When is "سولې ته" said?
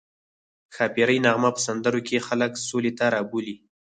2.67-3.05